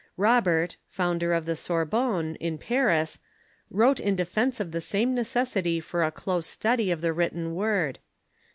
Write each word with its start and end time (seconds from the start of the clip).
Robert, 0.17 0.77
founder 0.89 1.31
of 1.31 1.45
the 1.45 1.55
Sorbonne, 1.55 2.33
in 2.37 2.57
Paris, 2.57 3.19
wrote 3.69 3.99
in 3.99 4.15
defence 4.15 4.59
of 4.59 4.71
the 4.71 4.81
same 4.81 5.15
neces 5.15 5.53
sity 5.61 5.83
for 5.83 6.01
a 6.03 6.09
close 6.11 6.47
study 6.47 6.89
of 6.89 7.01
the 7.01 7.13
written 7.13 7.53
word. 7.53 7.99